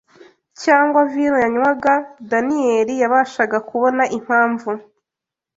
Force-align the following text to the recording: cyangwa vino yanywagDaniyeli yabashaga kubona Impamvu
cyangwa 0.61 0.99
vino 1.11 1.37
yanywagDaniyeli 1.45 2.93
yabashaga 3.01 3.57
kubona 3.69 4.03
Impamvu 4.17 4.69